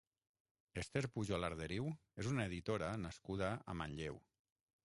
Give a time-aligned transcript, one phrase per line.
[0.83, 1.91] Ester Pujol Arderiu
[2.23, 4.19] és una editora nascuda a Manlleu.